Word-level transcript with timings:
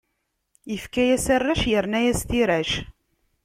Ifka-yas 0.75 1.25
arrac, 1.35 1.61
irna-yas 1.77 2.21
tirac. 2.29 2.71